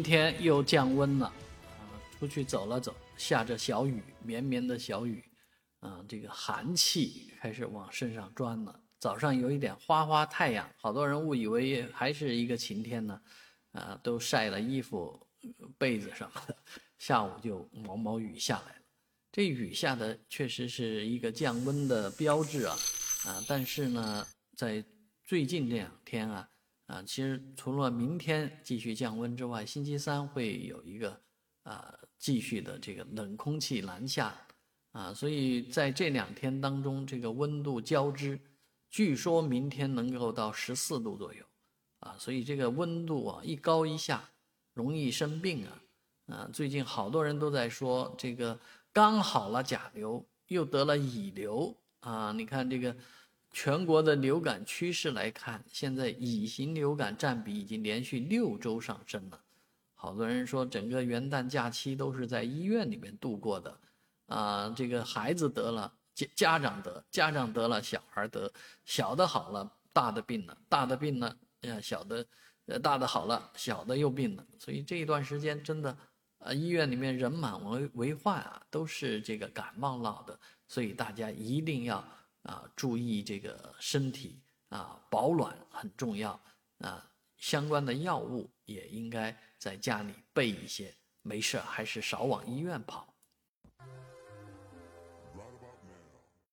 [0.00, 5.22] 今天又降温了，啊，出去走了走，下着小雨，绵绵的小雨，
[5.80, 8.80] 啊，这个寒气开始往身上钻了。
[8.98, 13.20] 早上有一点花花太阳，好多人误以为还是一个晴天呢，
[13.72, 15.20] 啊，都晒了衣服、
[15.76, 16.56] 被子什么的，
[16.98, 18.82] 下午就毛毛雨下来了。
[19.30, 22.74] 这雨下的确实是一个降温的标志啊，
[23.26, 24.26] 啊，但是呢，
[24.56, 24.82] 在
[25.24, 26.48] 最近这两天啊。
[26.90, 31.20] 啊，其实除了明天继续降温之外，星期三会有一个
[31.62, 34.36] 啊继续的这个冷空气南下
[34.90, 38.40] 啊，所以在这两天当中，这个温度交织，
[38.90, 41.44] 据说明天能够到十四度左右
[42.00, 44.28] 啊，所以这个温度啊一高一下，
[44.74, 45.82] 容易生病啊
[46.26, 48.58] 啊，最近好多人都在说这个
[48.92, 52.96] 刚好了甲流，又得了乙流啊，你看这个。
[53.52, 59.40] 全国的流感趋势来看，现在乙型流感占比已经连续六周上升了。
[59.94, 63.78] 好多人说，整个元旦假期都是在医院里面度过的，
[64.26, 68.50] 啊，这个孩子得了，家家长得，家长得了，小孩得，
[68.84, 72.24] 小的好了，大的病了，大的病了，呀，小的，
[72.66, 74.46] 呃，大的好了，小的又病了。
[74.58, 75.98] 所以这一段时间真的，
[76.38, 82.02] 呃，医院里面人满为为患啊，都是这个感冒闹的，所以大家一定要。
[82.42, 86.40] 啊，注意这个身体啊，保暖很重要
[86.78, 87.10] 啊。
[87.36, 93.14] 相关的药物也应该在家里备一些，没事还是少往医院跑。